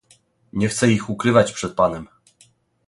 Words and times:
"Nie 0.53 0.67
chcę 0.69 0.91
ich 0.91 1.09
ukrywać 1.09 1.51
przed 1.51 1.75
panem." 1.75 2.07